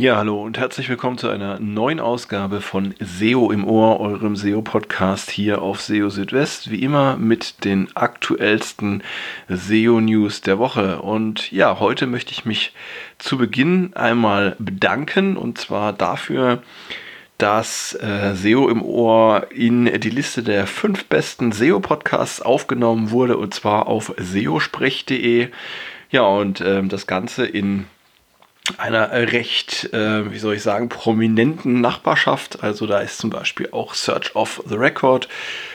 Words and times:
Ja, 0.00 0.14
hallo 0.14 0.40
und 0.40 0.58
herzlich 0.58 0.88
willkommen 0.88 1.18
zu 1.18 1.28
einer 1.28 1.58
neuen 1.58 1.98
Ausgabe 1.98 2.60
von 2.60 2.94
SEO 3.00 3.50
im 3.50 3.66
Ohr, 3.66 3.98
eurem 3.98 4.36
SEO-Podcast 4.36 5.28
hier 5.28 5.60
auf 5.60 5.80
SEO 5.80 6.08
Südwest. 6.08 6.70
Wie 6.70 6.84
immer 6.84 7.16
mit 7.16 7.64
den 7.64 7.88
aktuellsten 7.96 9.02
SEO-News 9.48 10.42
der 10.42 10.60
Woche. 10.60 11.02
Und 11.02 11.50
ja, 11.50 11.80
heute 11.80 12.06
möchte 12.06 12.30
ich 12.30 12.44
mich 12.44 12.72
zu 13.18 13.38
Beginn 13.38 13.92
einmal 13.94 14.54
bedanken 14.60 15.36
und 15.36 15.58
zwar 15.58 15.92
dafür, 15.92 16.62
dass 17.36 17.94
äh, 17.94 18.36
SEO 18.36 18.68
im 18.68 18.82
Ohr 18.82 19.48
in 19.50 19.86
die 19.98 20.10
Liste 20.10 20.44
der 20.44 20.68
fünf 20.68 21.06
besten 21.06 21.50
SEO-Podcasts 21.50 22.40
aufgenommen 22.40 23.10
wurde 23.10 23.36
und 23.36 23.52
zwar 23.52 23.88
auf 23.88 24.14
seosprech.de. 24.16 25.48
Ja, 26.12 26.22
und 26.22 26.60
äh, 26.60 26.84
das 26.84 27.08
Ganze 27.08 27.46
in 27.46 27.86
einer 28.76 29.10
recht, 29.10 29.92
äh, 29.92 30.30
wie 30.30 30.38
soll 30.38 30.54
ich 30.54 30.62
sagen, 30.62 30.88
prominenten 30.88 31.80
Nachbarschaft. 31.80 32.62
Also 32.62 32.86
da 32.86 33.00
ist 33.00 33.18
zum 33.18 33.30
Beispiel 33.30 33.68
auch 33.72 33.94
Search 33.94 34.36
of 34.36 34.62
the 34.66 34.74
Record 34.74 35.28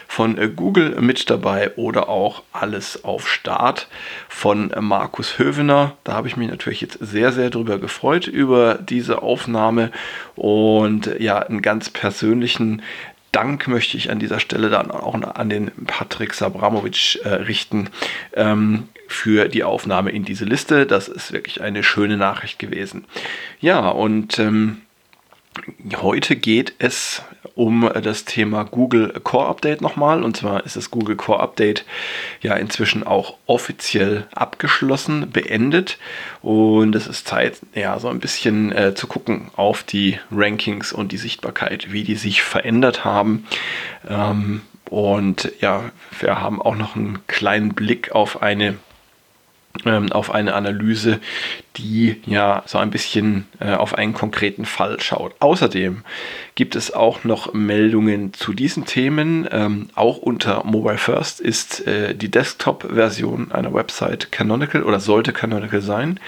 von 0.08 0.38
äh, 0.38 0.50
Google 0.50 1.02
mit 1.02 1.30
dabei 1.30 1.72
oder 1.76 2.08
auch 2.10 2.44
Alles 2.52 3.04
auf 3.04 3.28
Start 3.28 3.88
von 4.30 4.72
äh, 4.72 4.82
Markus 4.82 5.40
Hövener. 5.40 5.98
Da 6.04 6.14
habe 6.14 6.28
ich 6.28 6.38
mich 6.38 6.50
natürlich 6.50 6.82
jetzt 6.82 7.00
sehr, 7.02 7.32
sehr 7.32 7.50
drüber 7.50 7.80
gefreut 7.80 8.28
über 8.28 8.76
diese 8.76 9.24
Aufnahme 9.24 9.92
und 10.36 11.08
äh, 11.08 11.22
ja, 11.22 11.40
einen 11.40 11.62
ganz 11.62 11.90
persönlichen 11.90 12.84
Dank 13.32 13.68
möchte 13.68 13.98
ich 13.98 14.12
an 14.12 14.20
dieser 14.20 14.40
Stelle 14.40 14.70
dann 14.70 14.92
auch 14.92 15.16
an 15.16 15.50
den 15.50 15.72
Patrick 15.88 16.36
Sabramovic 16.36 17.20
äh, 17.24 17.30
richten. 17.30 17.90
Ähm, 18.36 18.90
für 19.24 19.48
die 19.48 19.64
Aufnahme 19.64 20.12
in 20.12 20.26
diese 20.26 20.44
Liste. 20.44 20.86
Das 20.86 21.08
ist 21.08 21.32
wirklich 21.32 21.62
eine 21.62 21.82
schöne 21.82 22.18
Nachricht 22.18 22.60
gewesen. 22.60 23.06
Ja, 23.62 23.88
und 23.88 24.38
ähm, 24.38 24.82
heute 25.96 26.36
geht 26.36 26.74
es 26.80 27.22
um 27.56 27.90
das 28.04 28.26
Thema 28.26 28.66
Google 28.66 29.14
Core 29.24 29.48
Update 29.48 29.80
nochmal. 29.80 30.24
Und 30.24 30.36
zwar 30.36 30.66
ist 30.66 30.76
das 30.76 30.92
Google 30.92 31.16
Core 31.16 31.40
Update 31.40 31.86
ja 32.42 32.56
inzwischen 32.56 33.08
auch 33.08 33.38
offiziell 33.46 34.28
abgeschlossen, 34.36 35.32
beendet. 35.32 36.00
Und 36.42 36.94
es 36.94 37.08
ist 37.08 37.26
Zeit, 37.26 37.62
ja, 37.74 37.98
so 38.00 38.10
ein 38.10 38.20
bisschen 38.20 38.74
äh, 38.74 38.94
zu 38.94 39.08
gucken 39.08 39.52
auf 39.56 39.84
die 39.84 40.20
Rankings 40.34 40.92
und 40.92 41.14
die 41.14 41.18
Sichtbarkeit, 41.18 41.94
wie 41.94 42.04
die 42.04 42.16
sich 42.16 42.44
verändert 42.44 43.06
haben. 43.06 43.48
Ähm, 44.06 44.64
und 44.90 45.50
ja, 45.62 45.92
wir 46.20 46.42
haben 46.42 46.62
auch 46.62 46.76
noch 46.76 46.98
einen 46.98 47.26
kleinen 47.28 47.74
Blick 47.74 48.12
auf 48.12 48.42
eine 48.42 48.76
auf 50.12 50.32
eine 50.32 50.54
Analyse, 50.54 51.20
die 51.78 52.22
ja 52.26 52.62
so 52.68 52.78
ein 52.78 52.92
bisschen 52.92 53.48
äh, 53.60 53.74
auf 53.74 53.96
einen 53.96 54.14
konkreten 54.14 54.66
Fall 54.66 55.00
schaut. 55.02 55.34
Außerdem 55.40 56.04
gibt 56.56 56.76
es 56.76 56.94
auch 56.94 57.24
noch 57.24 57.54
Meldungen 57.54 58.34
zu 58.34 58.54
diesen 58.54 58.86
Themen. 58.86 59.48
Ähm, 59.52 59.90
auch 59.96 60.18
unter 60.18 60.64
Mobile 60.64 61.00
First 61.00 61.40
ist 61.42 61.88
äh, 61.88 62.14
die 62.14 62.30
Desktop-Version 62.30 63.52
einer 63.52 63.74
Website 63.74 64.32
Canonical 64.32 64.84
oder 64.84 65.00
sollte 65.00 65.34
Canonical 65.34 65.82
sein. 65.82 66.20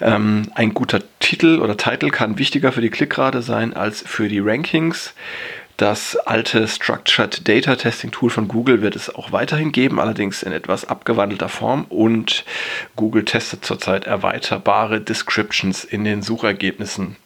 Ähm, 0.00 0.50
ein 0.54 0.74
guter 0.74 1.00
Titel 1.20 1.60
oder 1.60 1.76
Titel 1.76 2.10
kann 2.10 2.38
wichtiger 2.38 2.72
für 2.72 2.80
die 2.80 2.90
Klickrate 2.90 3.42
sein 3.42 3.74
als 3.74 4.02
für 4.04 4.28
die 4.28 4.40
Rankings. 4.40 5.14
Das 5.76 6.16
alte 6.16 6.68
Structured 6.68 7.48
Data 7.48 7.76
Testing 7.76 8.10
Tool 8.10 8.30
von 8.30 8.46
Google 8.46 8.82
wird 8.82 8.94
es 8.94 9.12
auch 9.12 9.32
weiterhin 9.32 9.72
geben, 9.72 9.98
allerdings 9.98 10.42
in 10.42 10.52
etwas 10.52 10.84
abgewandelter 10.84 11.48
Form 11.48 11.86
und 11.88 12.44
Google 12.94 13.24
testet 13.24 13.64
zurzeit 13.64 14.04
erweiterbare 14.04 15.00
Descriptions 15.00 15.84
in 15.84 16.04
den 16.04 16.22
Suchergebnissen. 16.22 17.16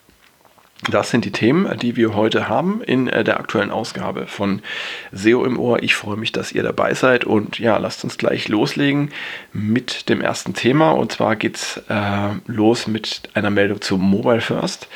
Das 0.88 1.10
sind 1.10 1.24
die 1.24 1.32
Themen, 1.32 1.76
die 1.78 1.96
wir 1.96 2.14
heute 2.14 2.48
haben 2.48 2.80
in 2.82 3.08
äh, 3.08 3.24
der 3.24 3.40
aktuellen 3.40 3.70
Ausgabe 3.70 4.26
von 4.26 4.62
SEO 5.10 5.44
im 5.44 5.58
Ohr. 5.58 5.82
Ich 5.82 5.96
freue 5.96 6.16
mich, 6.16 6.30
dass 6.30 6.52
ihr 6.52 6.62
dabei 6.62 6.94
seid 6.94 7.24
und 7.24 7.58
ja, 7.58 7.76
lasst 7.78 8.04
uns 8.04 8.18
gleich 8.18 8.48
loslegen 8.48 9.10
mit 9.52 10.08
dem 10.08 10.20
ersten 10.20 10.54
Thema 10.54 10.92
und 10.92 11.10
zwar 11.10 11.34
geht's 11.34 11.82
äh, 11.88 12.28
los 12.46 12.86
mit 12.86 13.22
einer 13.34 13.50
Meldung 13.50 13.80
zu 13.80 13.96
Mobile 13.96 14.40
First. 14.40 14.88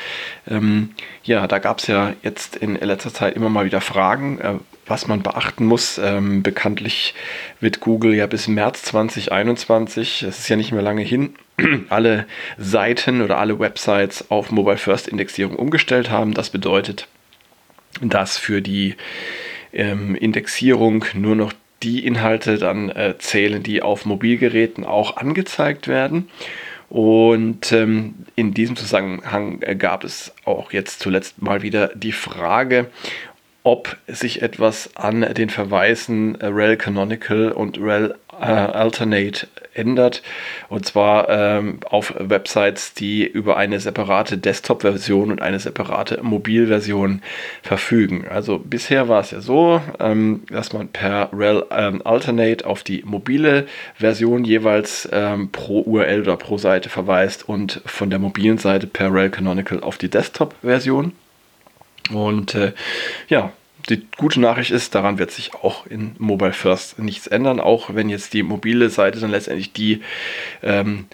Ähm, 0.49 0.91
ja, 1.25 1.47
da 1.49 1.59
gab 1.59 1.81
es 1.81 1.89
ja 1.89 2.13
jetzt 2.23 2.57
in 2.57 2.77
letzter 2.77 3.13
Zeit 3.13 3.35
immer 3.35 3.49
mal 3.49 3.65
wieder 3.65 3.81
Fragen, 3.81 4.39
äh, 4.41 4.55
was 4.91 5.07
man 5.07 5.23
beachten 5.23 5.65
muss. 5.65 5.99
Ähm, 5.99 6.43
bekanntlich 6.43 7.15
wird 7.61 7.81
Google 7.81 8.15
ja 8.15 8.27
bis 8.27 8.49
März 8.49 8.83
2021, 8.83 10.23
es 10.23 10.41
ist 10.41 10.49
ja 10.49 10.57
nicht 10.57 10.73
mehr 10.73 10.83
lange 10.83 11.03
hin, 11.03 11.35
alle 11.89 12.27
Seiten 12.59 13.23
oder 13.23 13.39
alle 13.39 13.59
Websites 13.59 14.31
auf 14.31 14.51
Mobile 14.51 14.77
First 14.77 15.09
Indexierung 15.09 15.57
umgestellt 15.57 16.11
haben. 16.11 16.35
Das 16.35 16.51
bedeutet, 16.51 17.09
dass 18.01 18.37
für 18.37 18.61
die 18.61 18.97
ähm, 19.73 20.15
Indexierung 20.15 21.05
nur 21.15 21.37
noch 21.37 21.53
die 21.83 22.05
Inhalte 22.05 22.59
dann 22.59 22.91
äh, 22.91 23.15
zählen, 23.19 23.63
die 23.63 23.83
auf 23.83 24.05
Mobilgeräten 24.05 24.85
auch 24.85 25.17
angezeigt 25.17 25.89
werden. 25.89 26.29
Und 26.91 27.71
ähm, 27.71 28.15
in 28.35 28.53
diesem 28.53 28.75
Zusammenhang 28.75 29.61
gab 29.79 30.03
es 30.03 30.35
auch 30.45 30.73
jetzt 30.73 30.99
zuletzt 30.99 31.41
mal 31.41 31.63
wieder 31.63 31.93
die 31.95 32.11
Frage, 32.11 32.91
ob 33.63 33.97
sich 34.07 34.43
etwas 34.43 34.97
an 34.97 35.21
den 35.35 35.51
Verweisen 35.51 36.41
äh, 36.41 36.47
rel 36.47 36.77
Canonical 36.77 37.53
und 37.53 37.79
rel 37.79 38.15
äh, 38.41 38.45
Alternate 38.45 39.47
ändert. 39.75 40.23
Und 40.69 40.87
zwar 40.87 41.29
ähm, 41.29 41.81
auf 41.89 42.15
Websites, 42.19 42.95
die 42.95 43.27
über 43.27 43.57
eine 43.57 43.79
separate 43.81 44.39
Desktop-Version 44.39 45.31
und 45.31 45.43
eine 45.43 45.61
separate 45.61 46.21
Mobilversion 46.23 47.23
verfügen. 47.63 48.27
Also 48.29 48.59
bisher 48.59 49.09
war 49.09 49.21
es 49.21 49.31
ja 49.31 49.41
so, 49.41 49.81
ähm, 49.99 50.43
dass 50.51 50.73
man 50.73 50.89
per 50.89 51.31
rel 51.33 51.65
ähm, 51.71 52.03
Alternate 52.05 52.67
auf 52.67 52.83
die 52.83 53.03
mobile 53.05 53.67
Version 53.97 54.45
jeweils 54.45 55.09
ähm, 55.13 55.51
pro 55.53 55.81
URL 55.83 56.23
oder 56.23 56.37
pro 56.37 56.59
Seite 56.59 56.89
verweist 56.89 57.49
und 57.49 57.83
von 57.85 58.11
der 58.11 58.19
mobilen 58.19 58.59
Seite 58.59 58.87
per 58.87 59.13
rel 59.13 59.31
Canonical 59.31 59.81
auf 59.81 59.99
die 59.99 60.09
Desktop-Version. 60.09 61.13
Und 62.11 62.55
äh, 62.55 62.73
ja, 63.29 63.53
die 63.89 64.07
gute 64.17 64.41
Nachricht 64.41 64.71
ist, 64.71 64.95
daran 64.95 65.19
wird 65.19 65.31
sich 65.31 65.55
auch 65.55 65.87
in 65.87 66.15
Mobile 66.19 66.53
First 66.53 66.99
nichts 66.99 67.27
ändern, 67.27 67.61
auch 67.61 67.95
wenn 67.95 68.09
jetzt 68.09 68.35
die 68.35 68.43
mobile 68.43 68.91
Seite 68.91 69.21
dann 69.21 69.31
letztendlich 69.31 69.73
diejenige 69.73 70.09
ähm 70.63 71.07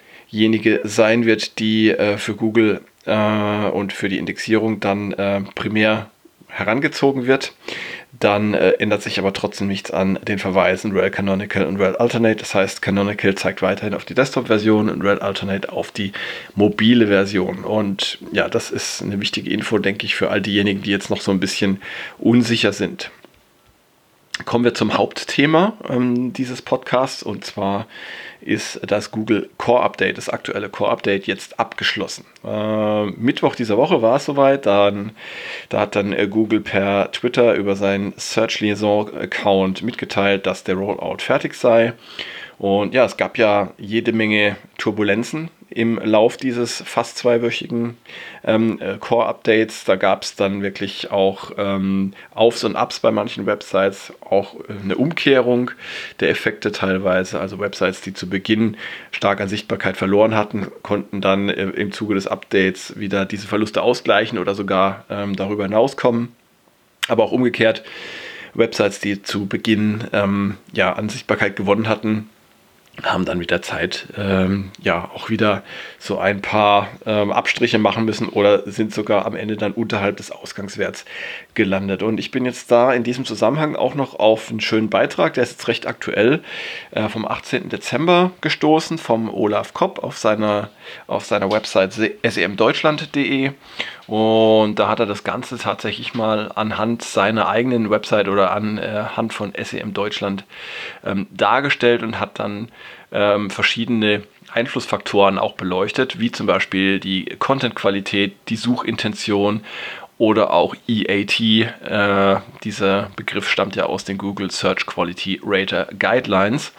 sein 0.83 1.25
wird, 1.25 1.59
die 1.59 1.89
äh, 1.91 2.17
für 2.17 2.35
Google 2.35 2.81
äh, 3.05 3.69
und 3.69 3.93
für 3.93 4.09
die 4.09 4.17
Indexierung 4.17 4.79
dann 4.79 5.13
äh, 5.13 5.41
primär 5.55 6.09
herangezogen 6.49 7.27
wird 7.27 7.53
dann 8.19 8.53
äh, 8.53 8.71
ändert 8.79 9.01
sich 9.01 9.19
aber 9.19 9.33
trotzdem 9.33 9.67
nichts 9.67 9.91
an 9.91 10.19
den 10.27 10.39
Verweisen 10.39 10.91
Rel 10.91 11.11
Canonical 11.11 11.65
und 11.65 11.77
Rel 11.77 11.95
Alternate. 11.97 12.37
Das 12.37 12.55
heißt, 12.55 12.81
Canonical 12.81 13.35
zeigt 13.35 13.61
weiterhin 13.61 13.93
auf 13.93 14.05
die 14.05 14.15
Desktop-Version 14.15 14.89
und 14.89 15.01
Rel 15.01 15.19
Alternate 15.19 15.71
auf 15.71 15.91
die 15.91 16.13
mobile 16.55 17.07
Version. 17.07 17.63
Und 17.63 18.19
ja, 18.31 18.49
das 18.49 18.71
ist 18.71 19.01
eine 19.01 19.19
wichtige 19.21 19.49
Info, 19.49 19.77
denke 19.77 20.05
ich, 20.05 20.15
für 20.15 20.29
all 20.29 20.41
diejenigen, 20.41 20.81
die 20.81 20.91
jetzt 20.91 21.09
noch 21.09 21.21
so 21.21 21.31
ein 21.31 21.39
bisschen 21.39 21.81
unsicher 22.17 22.73
sind. 22.73 23.11
Kommen 24.45 24.63
wir 24.63 24.73
zum 24.73 24.97
Hauptthema 24.97 25.73
ähm, 25.89 26.31
dieses 26.31 26.61
Podcasts 26.61 27.23
und 27.23 27.43
zwar 27.43 27.87
ist 28.39 28.79
das 28.85 29.11
Google 29.11 29.49
Core 29.57 29.81
Update, 29.81 30.17
das 30.17 30.29
aktuelle 30.29 30.69
Core 30.69 30.91
Update 30.91 31.25
jetzt 31.25 31.59
abgeschlossen. 31.59 32.23
Äh, 32.45 33.05
Mittwoch 33.05 33.55
dieser 33.55 33.77
Woche 33.77 34.01
war 34.01 34.17
es 34.17 34.25
soweit, 34.25 34.65
dann, 34.65 35.11
da 35.69 35.81
hat 35.81 35.95
dann 35.95 36.13
äh, 36.13 36.27
Google 36.27 36.61
per 36.61 37.11
Twitter 37.11 37.55
über 37.55 37.75
seinen 37.75 38.13
Search 38.17 38.59
Liaison 38.61 39.13
Account 39.17 39.81
mitgeteilt, 39.81 40.45
dass 40.45 40.63
der 40.63 40.75
Rollout 40.75 41.17
fertig 41.19 41.55
sei. 41.55 41.93
Und 42.59 42.93
ja, 42.93 43.05
es 43.05 43.17
gab 43.17 43.37
ja 43.37 43.71
jede 43.77 44.13
Menge 44.13 44.55
Turbulenzen 44.77 45.49
im 45.77 45.99
Lauf 46.03 46.37
dieses 46.37 46.81
fast 46.87 47.19
zweiwöchigen 47.19 47.97
ähm, 48.43 48.81
äh, 48.81 48.97
Core-Updates. 48.97 49.83
Da 49.83 49.95
gab 49.95 50.23
es 50.23 50.35
dann 50.35 50.63
wirklich 50.63 51.11
auch 51.11 51.51
ähm, 51.55 52.13
Aufs 52.33 52.63
und 52.63 52.75
Ups 52.75 52.99
bei 52.99 53.11
manchen 53.11 53.45
Websites, 53.45 54.11
auch 54.21 54.55
äh, 54.55 54.73
eine 54.83 54.95
Umkehrung 54.95 55.69
der 56.19 56.29
Effekte 56.29 56.71
teilweise. 56.71 57.39
Also 57.39 57.59
Websites, 57.59 58.01
die 58.01 58.15
zu 58.15 58.27
Beginn 58.27 58.75
stark 59.11 59.39
an 59.39 59.49
Sichtbarkeit 59.49 59.97
verloren 59.97 60.33
hatten, 60.33 60.65
konnten 60.81 61.21
dann 61.21 61.49
äh, 61.49 61.65
im 61.65 61.91
Zuge 61.91 62.15
des 62.15 62.25
Updates 62.25 62.99
wieder 62.99 63.25
diese 63.25 63.47
Verluste 63.47 63.83
ausgleichen 63.83 64.39
oder 64.39 64.55
sogar 64.55 65.05
ähm, 65.11 65.35
darüber 65.35 65.65
hinauskommen. 65.65 66.29
Aber 67.07 67.23
auch 67.23 67.31
umgekehrt, 67.31 67.83
Websites, 68.55 68.99
die 68.99 69.21
zu 69.21 69.45
Beginn 69.45 70.05
ähm, 70.11 70.57
ja, 70.73 70.93
an 70.93 71.09
Sichtbarkeit 71.09 71.55
gewonnen 71.55 71.87
hatten, 71.87 72.31
haben 73.03 73.25
dann 73.25 73.37
mit 73.37 73.51
der 73.51 73.61
Zeit 73.61 74.07
ähm, 74.17 74.71
ja 74.81 75.09
auch 75.13 75.29
wieder 75.29 75.63
so 75.99 76.17
ein 76.17 76.41
paar 76.41 76.87
ähm, 77.05 77.31
Abstriche 77.31 77.77
machen 77.77 78.05
müssen 78.05 78.27
oder 78.29 78.69
sind 78.69 78.93
sogar 78.93 79.25
am 79.25 79.35
Ende 79.35 79.55
dann 79.55 79.73
unterhalb 79.73 80.17
des 80.17 80.31
Ausgangswerts 80.31 81.05
gelandet. 81.53 82.01
Und 82.01 82.19
ich 82.19 82.31
bin 82.31 82.45
jetzt 82.45 82.71
da 82.71 82.91
in 82.93 83.03
diesem 83.03 83.25
Zusammenhang 83.25 83.75
auch 83.75 83.93
noch 83.93 84.17
auf 84.19 84.49
einen 84.49 84.61
schönen 84.61 84.89
Beitrag, 84.89 85.35
der 85.35 85.43
ist 85.43 85.51
jetzt 85.51 85.67
recht 85.67 85.85
aktuell, 85.85 86.41
äh, 86.91 87.07
vom 87.09 87.27
18. 87.27 87.69
Dezember 87.69 88.31
gestoßen, 88.41 88.97
vom 88.97 89.31
Olaf 89.31 89.73
Kopp 89.73 90.03
auf 90.03 90.17
seiner, 90.17 90.69
auf 91.05 91.25
seiner 91.25 91.51
Website 91.51 91.93
semdeutschland.de. 92.23 93.51
Und 94.07 94.79
da 94.79 94.87
hat 94.87 95.01
er 95.01 95.05
das 95.05 95.25
Ganze 95.25 95.57
tatsächlich 95.57 96.13
mal 96.13 96.49
anhand 96.55 97.03
seiner 97.03 97.49
eigenen 97.49 97.89
Website 97.89 98.29
oder 98.29 98.51
anhand 98.51 99.33
von 99.33 99.53
SEM 99.61 99.93
Deutschland 99.93 100.45
ähm, 101.05 101.27
dargestellt 101.29 102.03
und 102.03 102.19
hat 102.19 102.39
dann 102.39 102.69
ähm, 103.11 103.49
verschiedene 103.49 104.23
Einflussfaktoren 104.51 105.37
auch 105.37 105.53
beleuchtet, 105.53 106.19
wie 106.19 106.31
zum 106.31 106.47
Beispiel 106.47 106.99
die 106.99 107.25
Content-Qualität, 107.37 108.35
die 108.49 108.55
Suchintention 108.55 109.63
oder 110.17 110.51
auch 110.51 110.75
EAT. 110.87 111.39
Äh, 111.39 112.37
dieser 112.63 113.09
Begriff 113.15 113.49
stammt 113.49 113.75
ja 113.75 113.85
aus 113.85 114.03
den 114.03 114.17
Google 114.17 114.51
Search 114.51 114.85
Quality 114.85 115.41
Rater 115.43 115.87
Guidelines. 115.97 116.73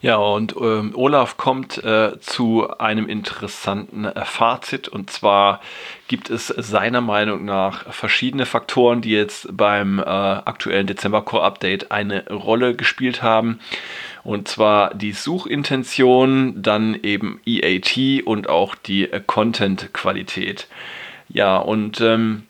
Ja, 0.00 0.14
und 0.14 0.54
ähm, 0.60 0.92
Olaf 0.94 1.38
kommt 1.38 1.82
äh, 1.82 2.20
zu 2.20 2.70
einem 2.78 3.08
interessanten 3.08 4.04
äh, 4.04 4.24
Fazit. 4.24 4.86
Und 4.86 5.10
zwar 5.10 5.60
gibt 6.06 6.30
es 6.30 6.46
seiner 6.46 7.00
Meinung 7.00 7.44
nach 7.44 7.92
verschiedene 7.92 8.46
Faktoren, 8.46 9.00
die 9.00 9.10
jetzt 9.10 9.48
beim 9.56 9.98
äh, 9.98 10.02
aktuellen 10.04 10.86
Dezember 10.86 11.22
Core 11.22 11.42
Update 11.42 11.90
eine 11.90 12.28
Rolle 12.28 12.76
gespielt 12.76 13.24
haben. 13.24 13.58
Und 14.28 14.46
zwar 14.46 14.92
die 14.92 15.12
Suchintention, 15.12 16.62
dann 16.62 16.94
eben 17.02 17.40
EAT 17.46 18.26
und 18.26 18.46
auch 18.50 18.74
die 18.74 19.08
Content-Qualität. 19.26 20.68
Ja, 21.30 21.56
und 21.56 22.02
ähm, 22.02 22.42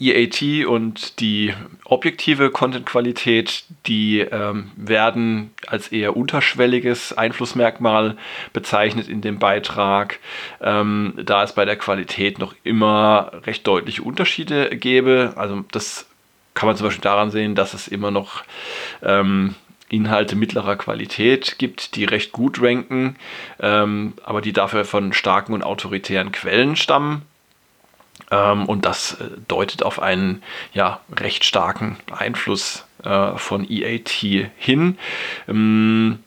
EAT 0.00 0.64
und 0.64 1.20
die 1.20 1.52
objektive 1.84 2.48
Content-Qualität, 2.48 3.64
die 3.84 4.20
ähm, 4.20 4.70
werden 4.76 5.50
als 5.66 5.88
eher 5.88 6.16
unterschwelliges 6.16 7.12
Einflussmerkmal 7.12 8.16
bezeichnet 8.54 9.10
in 9.10 9.20
dem 9.20 9.38
Beitrag, 9.38 10.20
ähm, 10.62 11.12
da 11.22 11.42
es 11.42 11.52
bei 11.52 11.66
der 11.66 11.76
Qualität 11.76 12.38
noch 12.38 12.54
immer 12.64 13.32
recht 13.44 13.66
deutliche 13.66 14.02
Unterschiede 14.02 14.70
gäbe. 14.70 15.34
Also 15.36 15.66
das 15.70 16.06
kann 16.54 16.66
man 16.66 16.76
zum 16.76 16.86
Beispiel 16.86 17.02
daran 17.02 17.30
sehen, 17.30 17.54
dass 17.54 17.74
es 17.74 17.88
immer 17.88 18.10
noch 18.10 18.42
ähm, 19.02 19.54
Inhalte 19.88 20.36
mittlerer 20.36 20.76
Qualität 20.76 21.58
gibt, 21.58 21.96
die 21.96 22.04
recht 22.04 22.32
gut 22.32 22.60
ranken, 22.60 23.16
ähm, 23.60 24.14
aber 24.22 24.40
die 24.40 24.52
dafür 24.52 24.84
von 24.84 25.12
starken 25.12 25.52
und 25.52 25.62
autoritären 25.62 26.32
Quellen 26.32 26.76
stammen. 26.76 27.22
Ähm, 28.30 28.66
und 28.66 28.84
das 28.84 29.14
äh, 29.14 29.28
deutet 29.46 29.82
auf 29.82 30.00
einen 30.00 30.42
ja, 30.74 31.00
recht 31.10 31.44
starken 31.44 31.96
Einfluss 32.10 32.84
äh, 33.02 33.32
von 33.36 33.68
EAT 33.68 34.08
hin. 34.08 34.98
Ähm, 35.48 36.18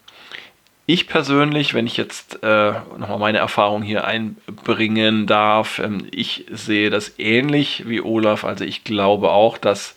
ich 0.88 1.08
persönlich, 1.08 1.74
wenn 1.74 1.86
ich 1.86 1.96
jetzt 1.96 2.44
äh, 2.44 2.74
nochmal 2.98 3.20
meine 3.20 3.38
Erfahrung 3.38 3.84
hier 3.84 4.04
einbringen 4.04 5.28
darf, 5.28 5.80
ähm, 5.80 6.08
ich 6.12 6.46
sehe 6.52 6.90
das 6.90 7.20
ähnlich 7.20 7.88
wie 7.88 8.02
Olaf. 8.02 8.44
Also 8.44 8.66
ich 8.66 8.84
glaube 8.84 9.30
auch, 9.30 9.58
dass 9.58 9.96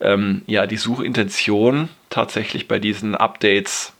ähm, 0.00 0.42
ja 0.46 0.66
die 0.66 0.76
Suchintention 0.76 1.88
tatsächlich 2.10 2.68
bei 2.68 2.78
diesen 2.78 3.14
Updates 3.14 3.92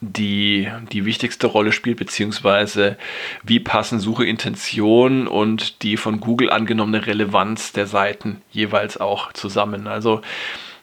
die 0.00 0.68
die 0.92 1.04
wichtigste 1.04 1.46
Rolle 1.46 1.72
spielt, 1.72 1.98
beziehungsweise 1.98 2.96
wie 3.42 3.60
passen 3.60 4.00
Sucheintention 4.00 5.26
und 5.26 5.82
die 5.82 5.96
von 5.96 6.20
Google 6.20 6.50
angenommene 6.50 7.06
Relevanz 7.06 7.72
der 7.72 7.86
Seiten 7.86 8.42
jeweils 8.50 8.98
auch 8.98 9.32
zusammen. 9.32 9.86
Also 9.86 10.20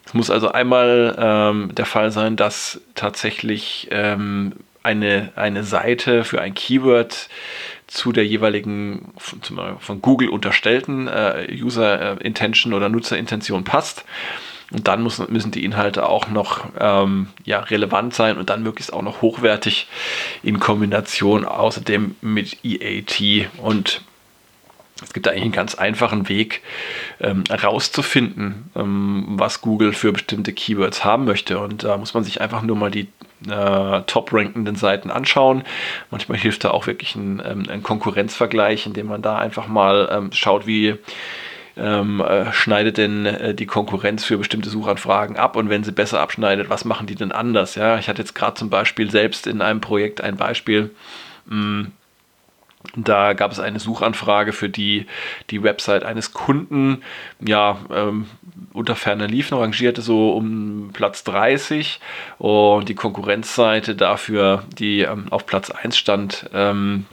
es 0.04 0.14
muss 0.14 0.30
also 0.30 0.50
einmal 0.50 1.16
ähm, 1.18 1.74
der 1.74 1.86
Fall 1.86 2.10
sein, 2.10 2.36
dass 2.36 2.80
tatsächlich 2.94 3.88
ähm, 3.90 4.52
eine, 4.82 5.32
eine 5.34 5.64
Seite 5.64 6.22
für 6.22 6.40
ein 6.40 6.54
Keyword 6.54 7.28
zu 7.88 8.12
der 8.12 8.26
jeweiligen 8.26 9.12
von 9.18 10.02
Google 10.02 10.28
unterstellten 10.28 11.08
äh, 11.08 11.48
User 11.52 12.20
Intention 12.20 12.72
oder 12.72 12.88
Nutzerintention 12.88 13.64
passt. 13.64 14.04
Und 14.72 14.88
dann 14.88 15.02
muss, 15.02 15.18
müssen 15.28 15.52
die 15.52 15.64
Inhalte 15.64 16.08
auch 16.08 16.28
noch 16.28 16.66
ähm, 16.78 17.28
ja, 17.44 17.60
relevant 17.60 18.14
sein 18.14 18.36
und 18.36 18.50
dann 18.50 18.62
möglichst 18.62 18.92
auch 18.92 19.02
noch 19.02 19.22
hochwertig 19.22 19.86
in 20.42 20.58
Kombination 20.58 21.44
außerdem 21.44 22.16
mit 22.20 22.64
EAT. 22.64 23.48
Und 23.58 24.02
es 25.02 25.12
gibt 25.12 25.28
eigentlich 25.28 25.42
einen 25.42 25.52
ganz 25.52 25.74
einfachen 25.74 26.28
Weg, 26.28 26.62
ähm, 27.20 27.44
ähm, 28.74 29.24
was 29.28 29.60
Google 29.60 29.92
für 29.92 30.12
bestimmte 30.12 30.52
Keywords 30.52 31.04
haben 31.04 31.26
möchte. 31.26 31.58
Und 31.58 31.84
da 31.84 31.96
muss 31.98 32.14
man 32.14 32.24
sich 32.24 32.40
einfach 32.40 32.62
nur 32.62 32.76
mal 32.76 32.90
die 32.90 33.08
äh, 33.48 34.00
top-rankenden 34.06 34.74
Seiten 34.74 35.10
anschauen. 35.10 35.64
Manchmal 36.10 36.38
hilft 36.38 36.64
da 36.64 36.70
auch 36.70 36.86
wirklich 36.86 37.14
ein, 37.14 37.42
ähm, 37.44 37.64
ein 37.68 37.82
Konkurrenzvergleich, 37.82 38.86
indem 38.86 39.08
man 39.08 39.22
da 39.22 39.36
einfach 39.36 39.68
mal 39.68 40.08
ähm, 40.10 40.32
schaut, 40.32 40.66
wie 40.66 40.96
ähm, 41.76 42.20
äh, 42.20 42.52
schneidet 42.52 42.96
denn 42.96 43.26
äh, 43.26 43.54
die 43.54 43.66
Konkurrenz 43.66 44.24
für 44.24 44.38
bestimmte 44.38 44.70
Suchanfragen 44.70 45.36
ab 45.36 45.56
und 45.56 45.68
wenn 45.68 45.84
sie 45.84 45.92
besser 45.92 46.20
abschneidet, 46.20 46.70
was 46.70 46.84
machen 46.84 47.06
die 47.06 47.14
denn 47.14 47.32
anders? 47.32 47.74
Ja, 47.74 47.98
ich 47.98 48.08
hatte 48.08 48.22
jetzt 48.22 48.34
gerade 48.34 48.54
zum 48.54 48.70
Beispiel 48.70 49.10
selbst 49.10 49.46
in 49.46 49.60
einem 49.60 49.80
Projekt 49.80 50.20
ein 50.20 50.36
Beispiel. 50.36 50.90
Mh, 51.46 51.56
mm, 51.56 51.92
da 52.94 53.32
gab 53.32 53.52
es 53.52 53.58
eine 53.58 53.80
Suchanfrage, 53.80 54.52
für 54.52 54.68
die 54.68 55.06
die 55.50 55.62
Website 55.62 56.04
eines 56.04 56.32
Kunden 56.32 57.02
ja 57.40 57.78
ähm, 57.92 58.26
unter 58.72 58.94
ferner 58.94 59.26
Liefen 59.26 59.58
rangierte, 59.58 60.02
so 60.02 60.30
um 60.30 60.90
Platz 60.92 61.24
30 61.24 62.00
und 62.38 62.88
die 62.88 62.94
Konkurrenzseite 62.94 63.96
dafür, 63.96 64.64
die 64.78 65.00
ähm, 65.00 65.26
auf 65.30 65.46
Platz 65.46 65.70
1 65.70 65.96
stand, 65.96 66.48
ähm, 66.54 67.06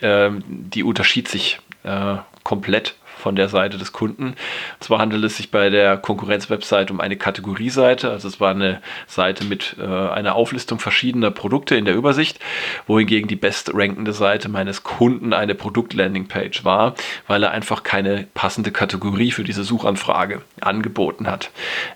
ähm, 0.00 0.42
die 0.46 0.82
unterschied 0.82 1.28
sich 1.28 1.60
äh, 1.84 2.16
komplett 2.42 2.94
von 3.18 3.36
der 3.36 3.48
Seite 3.48 3.78
des 3.78 3.92
Kunden. 3.92 4.28
Und 4.28 4.36
zwar 4.80 4.98
handelt 4.98 5.24
es 5.24 5.36
sich 5.36 5.50
bei 5.50 5.70
der 5.70 5.96
Konkurrenzwebsite 5.96 6.92
um 6.92 7.00
eine 7.00 7.16
Kategorieseite, 7.16 8.10
also 8.10 8.28
es 8.28 8.40
war 8.40 8.50
eine 8.50 8.80
Seite 9.06 9.44
mit 9.44 9.76
äh, 9.78 9.84
einer 9.84 10.34
Auflistung 10.34 10.78
verschiedener 10.78 11.30
Produkte 11.30 11.76
in 11.76 11.84
der 11.84 11.94
Übersicht, 11.94 12.38
wohingegen 12.86 13.28
die 13.28 13.36
bestrankende 13.36 14.12
Seite 14.12 14.48
meines 14.48 14.82
Kunden 14.82 15.32
eine 15.32 15.54
Produktlandingpage 15.54 16.64
war, 16.64 16.94
weil 17.26 17.42
er 17.42 17.50
einfach 17.50 17.82
keine 17.82 18.26
passende 18.34 18.70
Kategorie 18.70 19.30
für 19.30 19.44
diese 19.44 19.64
Suchanfrage 19.64 20.42
angeboten 20.60 21.26
hat. 21.26 21.50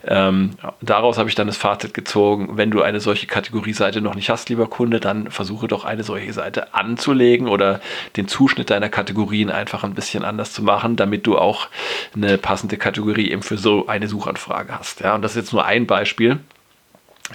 Ähm, 0.05 0.51
daraus 0.81 1.17
habe 1.17 1.29
ich 1.29 1.35
dann 1.35 1.47
das 1.47 1.57
Fazit 1.57 1.93
gezogen, 1.93 2.57
wenn 2.57 2.71
du 2.71 2.81
eine 2.81 2.99
solche 2.99 3.27
Kategorieseite 3.27 4.01
noch 4.01 4.15
nicht 4.15 4.29
hast, 4.29 4.49
lieber 4.49 4.67
Kunde, 4.67 4.99
dann 4.99 5.31
versuche 5.31 5.67
doch 5.67 5.85
eine 5.85 6.03
solche 6.03 6.33
Seite 6.33 6.73
anzulegen 6.73 7.47
oder 7.47 7.79
den 8.17 8.27
Zuschnitt 8.27 8.69
deiner 8.69 8.89
Kategorien 8.89 9.49
einfach 9.49 9.83
ein 9.83 9.93
bisschen 9.93 10.23
anders 10.23 10.53
zu 10.53 10.63
machen, 10.63 10.95
damit 10.95 11.12
damit 11.13 11.27
du 11.27 11.37
auch 11.37 11.67
eine 12.15 12.39
passende 12.39 12.77
Kategorie 12.77 13.29
eben 13.29 13.43
für 13.43 13.57
so 13.57 13.85
eine 13.85 14.07
Suchanfrage 14.07 14.73
hast. 14.73 15.01
Ja, 15.01 15.13
und 15.13 15.21
das 15.21 15.33
ist 15.33 15.43
jetzt 15.43 15.53
nur 15.53 15.63
ein 15.63 15.85
Beispiel, 15.85 16.39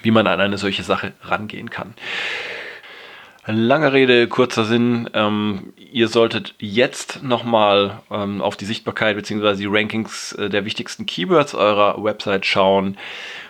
wie 0.02 0.10
man 0.10 0.26
an 0.26 0.40
eine 0.40 0.58
solche 0.58 0.82
Sache 0.82 1.12
rangehen 1.22 1.70
kann. 1.70 1.94
Lange 3.46 3.92
Rede, 3.92 4.26
kurzer 4.26 4.64
Sinn. 4.64 5.08
Ähm, 5.14 5.72
ihr 5.76 6.08
solltet 6.08 6.56
jetzt 6.58 7.22
nochmal 7.22 8.00
ähm, 8.10 8.42
auf 8.42 8.56
die 8.56 8.66
Sichtbarkeit 8.66 9.14
bzw. 9.14 9.54
die 9.54 9.66
Rankings 9.66 10.32
äh, 10.32 10.50
der 10.50 10.64
wichtigsten 10.64 11.06
Keywords 11.06 11.54
eurer 11.54 12.02
Website 12.02 12.46
schauen 12.46 12.98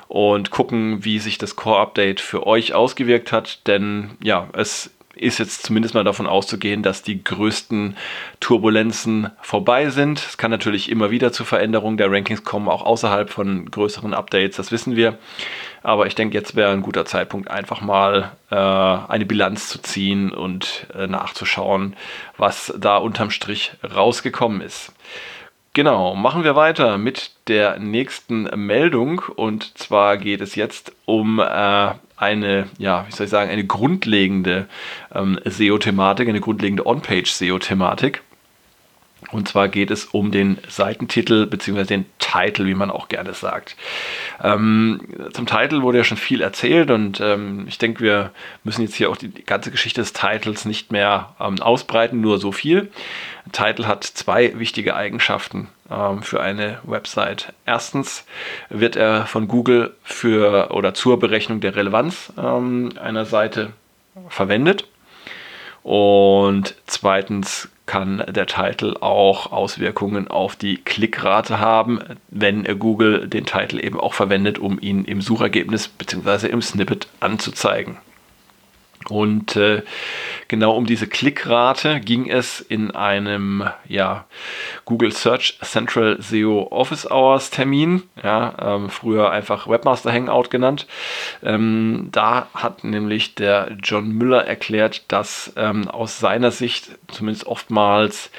und 0.08 0.50
gucken, 0.50 1.06
wie 1.06 1.18
sich 1.20 1.38
das 1.38 1.56
Core-Update 1.56 2.20
für 2.20 2.46
euch 2.46 2.74
ausgewirkt 2.74 3.32
hat. 3.32 3.66
Denn 3.66 4.10
ja, 4.22 4.48
es 4.52 4.90
ist 5.18 5.38
jetzt 5.38 5.62
zumindest 5.64 5.94
mal 5.94 6.04
davon 6.04 6.26
auszugehen, 6.26 6.82
dass 6.82 7.02
die 7.02 7.22
größten 7.22 7.96
Turbulenzen 8.40 9.30
vorbei 9.40 9.90
sind. 9.90 10.18
Es 10.18 10.38
kann 10.38 10.50
natürlich 10.50 10.90
immer 10.90 11.10
wieder 11.10 11.32
zu 11.32 11.44
Veränderungen 11.44 11.96
der 11.96 12.10
Rankings 12.10 12.44
kommen, 12.44 12.68
auch 12.68 12.84
außerhalb 12.84 13.30
von 13.30 13.70
größeren 13.70 14.14
Updates, 14.14 14.56
das 14.56 14.72
wissen 14.72 14.96
wir. 14.96 15.18
Aber 15.82 16.06
ich 16.06 16.14
denke, 16.14 16.36
jetzt 16.36 16.56
wäre 16.56 16.72
ein 16.72 16.82
guter 16.82 17.04
Zeitpunkt, 17.04 17.50
einfach 17.50 17.80
mal 17.80 18.32
äh, 18.50 18.56
eine 18.56 19.26
Bilanz 19.26 19.68
zu 19.68 19.80
ziehen 19.80 20.32
und 20.32 20.86
äh, 20.94 21.06
nachzuschauen, 21.06 21.94
was 22.36 22.74
da 22.78 22.96
unterm 22.96 23.30
Strich 23.30 23.72
rausgekommen 23.82 24.60
ist. 24.60 24.92
Genau, 25.78 26.16
machen 26.16 26.42
wir 26.42 26.56
weiter 26.56 26.98
mit 26.98 27.30
der 27.46 27.78
nächsten 27.78 28.48
Meldung. 28.66 29.22
Und 29.36 29.78
zwar 29.78 30.16
geht 30.16 30.40
es 30.40 30.56
jetzt 30.56 30.90
um 31.04 31.38
äh, 31.38 31.92
eine, 32.16 32.68
ja, 32.78 33.06
wie 33.06 33.12
soll 33.12 33.26
ich 33.26 33.30
sagen, 33.30 33.48
eine 33.48 33.64
grundlegende 33.64 34.66
ähm, 35.14 35.38
SEO-Thematik, 35.44 36.28
eine 36.28 36.40
grundlegende 36.40 36.84
On-Page-SEO-Thematik. 36.84 38.24
Und 39.30 39.48
zwar 39.48 39.68
geht 39.68 39.90
es 39.90 40.06
um 40.06 40.30
den 40.30 40.58
Seitentitel 40.68 41.46
bzw. 41.46 41.84
den 41.84 42.06
Titel, 42.18 42.66
wie 42.66 42.74
man 42.74 42.90
auch 42.90 43.08
gerne 43.08 43.34
sagt. 43.34 43.76
Ähm, 44.42 45.00
zum 45.32 45.46
Titel 45.46 45.82
wurde 45.82 45.98
ja 45.98 46.04
schon 46.04 46.16
viel 46.16 46.40
erzählt 46.40 46.90
und 46.90 47.20
ähm, 47.20 47.66
ich 47.68 47.78
denke, 47.78 48.00
wir 48.00 48.30
müssen 48.64 48.82
jetzt 48.82 48.94
hier 48.94 49.10
auch 49.10 49.16
die, 49.16 49.28
die 49.28 49.44
ganze 49.44 49.70
Geschichte 49.70 50.00
des 50.00 50.12
Titels 50.12 50.64
nicht 50.64 50.92
mehr 50.92 51.34
ähm, 51.40 51.60
ausbreiten, 51.60 52.20
nur 52.20 52.38
so 52.38 52.52
viel. 52.52 52.90
Titel 53.52 53.86
hat 53.86 54.04
zwei 54.04 54.58
wichtige 54.58 54.94
Eigenschaften 54.94 55.68
ähm, 55.90 56.22
für 56.22 56.40
eine 56.40 56.78
Website. 56.84 57.52
Erstens 57.66 58.24
wird 58.68 58.96
er 58.96 59.26
von 59.26 59.48
Google 59.48 59.94
für 60.04 60.70
oder 60.70 60.94
zur 60.94 61.18
Berechnung 61.18 61.60
der 61.60 61.74
Relevanz 61.74 62.32
ähm, 62.38 62.92
einer 63.00 63.24
Seite 63.24 63.72
verwendet. 64.28 64.86
Und 65.88 66.74
zweitens 66.86 67.70
kann 67.86 68.22
der 68.28 68.44
Titel 68.44 68.98
auch 69.00 69.52
Auswirkungen 69.52 70.28
auf 70.28 70.54
die 70.54 70.76
Klickrate 70.76 71.60
haben, 71.60 72.00
wenn 72.28 72.64
Google 72.78 73.26
den 73.26 73.46
Titel 73.46 73.82
eben 73.82 73.98
auch 73.98 74.12
verwendet, 74.12 74.58
um 74.58 74.78
ihn 74.78 75.06
im 75.06 75.22
Suchergebnis 75.22 75.88
bzw. 75.88 76.48
im 76.48 76.60
Snippet 76.60 77.08
anzuzeigen. 77.20 77.96
Und 79.08 79.56
äh, 79.56 79.82
genau 80.48 80.76
um 80.76 80.84
diese 80.84 81.06
Klickrate 81.06 82.00
ging 82.00 82.28
es 82.28 82.60
in 82.60 82.90
einem 82.90 83.64
ja, 83.86 84.26
Google 84.84 85.12
Search 85.12 85.58
Central 85.62 86.20
SEO 86.20 86.68
Office 86.70 87.10
Hours 87.10 87.50
Termin, 87.50 88.02
ja, 88.22 88.54
ähm, 88.60 88.90
früher 88.90 89.30
einfach 89.30 89.68
Webmaster 89.68 90.12
Hangout 90.12 90.50
genannt. 90.50 90.86
Ähm, 91.42 92.08
da 92.12 92.48
hat 92.54 92.84
nämlich 92.84 93.34
der 93.34 93.76
John 93.82 94.10
Müller 94.10 94.46
erklärt, 94.46 95.04
dass 95.08 95.52
ähm, 95.56 95.88
aus 95.88 96.18
seiner 96.18 96.50
Sicht 96.50 96.90
zumindest 97.08 97.46
oftmals 97.46 98.30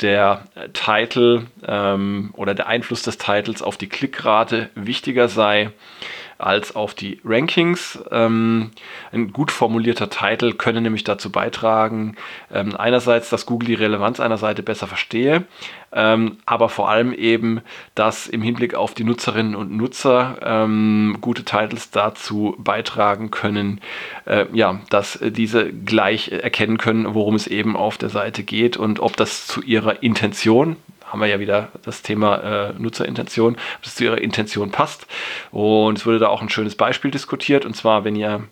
der 0.00 0.44
Titel 0.72 1.46
ähm, 1.66 2.30
oder 2.34 2.54
der 2.54 2.66
Einfluss 2.66 3.02
des 3.02 3.18
Titels 3.18 3.62
auf 3.62 3.76
die 3.76 3.88
Klickrate 3.88 4.70
wichtiger 4.74 5.28
sei 5.28 5.70
als 6.44 6.76
auf 6.76 6.94
die 6.94 7.20
Rankings. 7.24 7.98
Ähm, 8.10 8.70
ein 9.12 9.32
gut 9.32 9.50
formulierter 9.50 10.10
Titel 10.10 10.52
könne 10.52 10.80
nämlich 10.80 11.04
dazu 11.04 11.32
beitragen, 11.32 12.16
ähm, 12.52 12.76
einerseits, 12.76 13.30
dass 13.30 13.46
Google 13.46 13.68
die 13.68 13.74
Relevanz 13.74 14.20
einer 14.20 14.36
Seite 14.36 14.62
besser 14.62 14.86
verstehe, 14.86 15.44
ähm, 15.92 16.36
aber 16.44 16.68
vor 16.68 16.90
allem 16.90 17.12
eben, 17.14 17.62
dass 17.94 18.26
im 18.26 18.42
Hinblick 18.42 18.74
auf 18.74 18.94
die 18.94 19.04
Nutzerinnen 19.04 19.56
und 19.56 19.74
Nutzer 19.74 20.36
ähm, 20.42 21.18
gute 21.20 21.44
Titles 21.44 21.90
dazu 21.90 22.54
beitragen 22.58 23.30
können, 23.30 23.80
äh, 24.26 24.46
ja, 24.52 24.80
dass 24.90 25.18
diese 25.22 25.72
gleich 25.72 26.30
erkennen 26.30 26.76
können, 26.76 27.14
worum 27.14 27.36
es 27.36 27.46
eben 27.46 27.76
auf 27.76 27.96
der 27.96 28.10
Seite 28.10 28.42
geht 28.42 28.76
und 28.76 29.00
ob 29.00 29.16
das 29.16 29.46
zu 29.46 29.62
ihrer 29.62 30.02
Intention, 30.02 30.76
haben 31.14 31.20
wir 31.20 31.28
ja 31.28 31.38
wieder 31.38 31.68
das 31.82 32.02
Thema 32.02 32.70
äh, 32.70 32.72
Nutzerintention, 32.76 33.54
ob 33.54 33.84
es 33.84 33.94
zu 33.94 34.02
ihrer 34.02 34.20
Intention 34.20 34.72
passt. 34.72 35.06
Und 35.52 35.96
es 35.96 36.06
wurde 36.06 36.18
da 36.18 36.26
auch 36.26 36.42
ein 36.42 36.48
schönes 36.48 36.74
Beispiel 36.74 37.12
diskutiert, 37.12 37.64
und 37.64 37.76
zwar, 37.76 38.02
wenn 38.02 38.16
ihr 38.16 38.42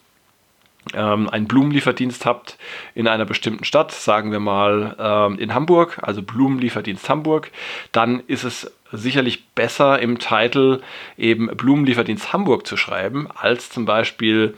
ähm, 0.94 1.28
einen 1.28 1.48
Blumenlieferdienst 1.48 2.24
habt 2.24 2.58
in 2.94 3.08
einer 3.08 3.24
bestimmten 3.24 3.64
Stadt, 3.64 3.90
sagen 3.90 4.30
wir 4.30 4.38
mal 4.38 4.94
ähm, 4.96 5.40
in 5.40 5.54
Hamburg, 5.54 5.98
also 6.02 6.22
Blumenlieferdienst 6.22 7.08
Hamburg, 7.08 7.50
dann 7.90 8.20
ist 8.28 8.44
es 8.44 8.70
sicherlich 8.92 9.48
besser 9.54 9.98
im 9.98 10.18
Titel 10.18 10.80
eben 11.16 11.48
Blumenlieferdienst 11.48 12.32
Hamburg 12.32 12.66
zu 12.66 12.76
schreiben, 12.76 13.28
als 13.34 13.70
zum 13.70 13.84
Beispiel 13.84 14.54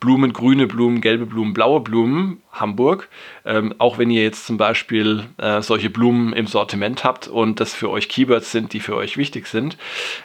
Blumen, 0.00 0.32
grüne 0.32 0.66
Blumen, 0.66 1.00
gelbe 1.00 1.26
Blumen, 1.26 1.54
blaue 1.54 1.80
Blumen 1.80 2.42
Hamburg. 2.52 3.08
Ähm, 3.44 3.74
auch 3.78 3.98
wenn 3.98 4.10
ihr 4.10 4.22
jetzt 4.22 4.46
zum 4.46 4.56
Beispiel 4.56 5.24
äh, 5.38 5.60
solche 5.62 5.90
Blumen 5.90 6.32
im 6.32 6.46
Sortiment 6.46 7.04
habt 7.04 7.28
und 7.28 7.60
das 7.60 7.74
für 7.74 7.90
euch 7.90 8.08
Keywords 8.08 8.52
sind, 8.52 8.72
die 8.72 8.80
für 8.80 8.96
euch 8.96 9.16
wichtig 9.16 9.46
sind. 9.46 9.76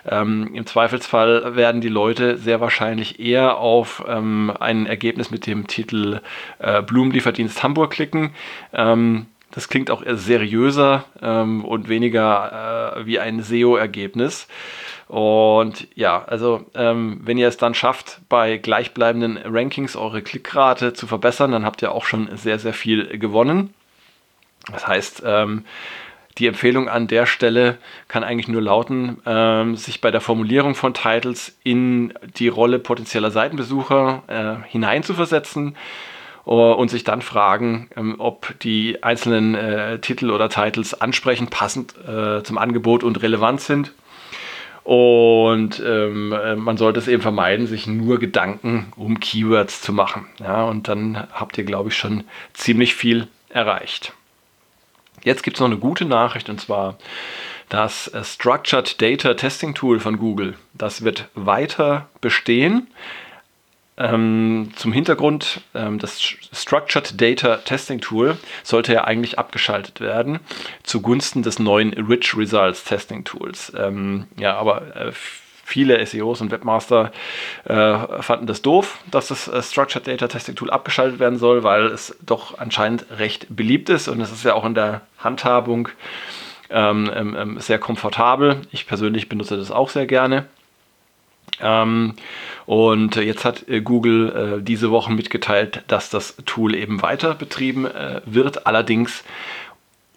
Ähm, 0.07 0.51
Im 0.53 0.65
Zweifelsfall 0.65 1.55
werden 1.55 1.81
die 1.81 1.89
Leute 1.89 2.37
sehr 2.37 2.61
wahrscheinlich 2.61 3.19
eher 3.19 3.57
auf 3.57 4.03
ähm, 4.07 4.51
ein 4.59 4.85
Ergebnis 4.85 5.31
mit 5.31 5.47
dem 5.47 5.67
Titel 5.67 6.21
äh, 6.59 6.81
Blumenlieferdienst 6.81 7.63
Hamburg 7.63 7.91
klicken. 7.91 8.31
Das 9.51 9.67
klingt 9.67 9.89
auch 9.89 10.03
eher 10.03 10.15
seriöser 10.15 11.05
ähm, 11.21 11.65
und 11.65 11.89
weniger 11.89 12.95
äh, 12.97 13.05
wie 13.05 13.19
ein 13.19 13.41
SEO-Ergebnis. 13.41 14.47
Und 15.07 15.87
ja, 15.95 16.23
also 16.23 16.65
ähm, 16.75 17.21
wenn 17.23 17.39
ihr 17.39 17.47
es 17.47 17.57
dann 17.57 17.73
schafft, 17.73 18.21
bei 18.29 18.57
gleichbleibenden 18.57 19.39
Rankings 19.43 19.95
eure 19.95 20.21
Klickrate 20.21 20.93
zu 20.93 21.07
verbessern, 21.07 21.51
dann 21.51 21.65
habt 21.65 21.81
ihr 21.81 21.91
auch 21.91 22.05
schon 22.05 22.29
sehr, 22.37 22.59
sehr 22.59 22.73
viel 22.73 23.17
gewonnen. 23.17 23.73
Das 24.71 24.85
heißt, 24.85 25.23
ähm, 25.25 25.65
die 26.37 26.45
Empfehlung 26.45 26.87
an 26.87 27.07
der 27.07 27.25
Stelle 27.25 27.79
kann 28.07 28.23
eigentlich 28.23 28.47
nur 28.47 28.61
lauten, 28.61 29.17
ähm, 29.25 29.75
sich 29.75 29.99
bei 29.99 30.11
der 30.11 30.21
Formulierung 30.21 30.75
von 30.75 30.93
Titles 30.93 31.57
in 31.63 32.13
die 32.37 32.47
Rolle 32.47 32.77
potenzieller 32.77 33.31
Seitenbesucher 33.31 34.23
äh, 34.27 34.69
hineinzuversetzen 34.69 35.75
und 36.55 36.89
sich 36.89 37.03
dann 37.03 37.21
fragen, 37.21 37.89
ähm, 37.95 38.15
ob 38.17 38.57
die 38.61 39.03
einzelnen 39.03 39.53
äh, 39.53 39.99
Titel 39.99 40.31
oder 40.31 40.49
Titles 40.49 40.99
ansprechend, 40.99 41.51
passend 41.51 41.93
äh, 42.07 42.41
zum 42.43 42.57
Angebot 42.57 43.03
und 43.03 43.21
relevant 43.21 43.61
sind. 43.61 43.93
Und 44.83 45.79
ähm, 45.85 46.33
äh, 46.33 46.55
man 46.55 46.77
sollte 46.77 46.97
es 46.97 47.07
eben 47.07 47.21
vermeiden, 47.21 47.67
sich 47.67 47.85
nur 47.85 48.17
Gedanken 48.17 48.91
um 48.95 49.19
Keywords 49.19 49.81
zu 49.81 49.93
machen. 49.93 50.25
Ja, 50.39 50.63
und 50.63 50.87
dann 50.87 51.27
habt 51.31 51.57
ihr, 51.59 51.65
glaube 51.65 51.89
ich, 51.89 51.97
schon 51.97 52.23
ziemlich 52.53 52.95
viel 52.95 53.27
erreicht. 53.49 54.13
Jetzt 55.23 55.43
gibt 55.43 55.57
es 55.57 55.61
noch 55.61 55.67
eine 55.67 55.77
gute 55.77 56.05
Nachricht 56.05 56.49
und 56.49 56.59
zwar 56.59 56.97
das 57.67 58.11
Structured 58.23 58.99
Data 58.99 59.35
Testing 59.35 59.75
Tool 59.75 59.99
von 59.99 60.17
Google. 60.17 60.55
Das 60.73 61.03
wird 61.03 61.27
weiter 61.35 62.07
bestehen. 62.21 62.87
Ähm, 63.99 64.71
zum 64.77 64.93
Hintergrund, 64.93 65.61
ähm, 65.75 65.99
das 65.99 66.19
Structured 66.53 67.19
Data 67.19 67.57
Testing 67.57 67.99
Tool 67.99 68.37
sollte 68.63 68.93
ja 68.93 69.03
eigentlich 69.03 69.37
abgeschaltet 69.37 69.99
werden 69.99 70.39
zugunsten 70.83 71.43
des 71.43 71.59
neuen 71.59 71.93
Rich 71.93 72.35
Results 72.37 72.85
Testing 72.85 73.25
Tools. 73.25 73.73
Ähm, 73.77 74.27
ja, 74.37 74.55
aber 74.55 74.95
äh, 74.95 75.11
viele 75.65 76.03
SEOs 76.05 76.39
und 76.39 76.49
Webmaster 76.49 77.11
äh, 77.65 78.21
fanden 78.21 78.47
das 78.47 78.61
doof, 78.61 78.97
dass 79.11 79.27
das 79.27 79.49
äh, 79.49 79.61
Structured 79.61 80.07
Data 80.07 80.29
Testing 80.29 80.55
Tool 80.55 80.71
abgeschaltet 80.71 81.19
werden 81.19 81.37
soll, 81.37 81.63
weil 81.63 81.87
es 81.87 82.17
doch 82.25 82.57
anscheinend 82.57 83.05
recht 83.17 83.47
beliebt 83.49 83.89
ist 83.89 84.07
und 84.07 84.21
es 84.21 84.31
ist 84.31 84.45
ja 84.45 84.53
auch 84.53 84.65
in 84.65 84.75
der 84.75 85.01
Handhabung 85.17 85.89
ähm, 86.69 87.11
ähm, 87.13 87.35
ähm 87.37 87.59
sehr 87.59 87.79
komfortabel. 87.79 88.61
Ich 88.71 88.87
persönlich 88.87 89.27
benutze 89.27 89.57
das 89.57 89.71
auch 89.71 89.89
sehr 89.89 90.07
gerne. 90.07 90.45
Ähm, 91.61 92.15
und 92.65 93.15
jetzt 93.15 93.45
hat 93.45 93.67
äh, 93.67 93.81
Google 93.81 94.59
äh, 94.59 94.63
diese 94.63 94.91
Woche 94.91 95.11
mitgeteilt, 95.11 95.83
dass 95.87 96.09
das 96.09 96.35
Tool 96.45 96.75
eben 96.75 97.01
weiter 97.01 97.33
betrieben 97.33 97.85
äh, 97.85 98.21
wird, 98.25 98.67
allerdings 98.67 99.23